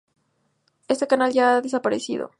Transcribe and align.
Este 0.87 1.05
canal 1.05 1.31
ya 1.31 1.57
ha 1.57 1.61
desaparecido. 1.61 2.29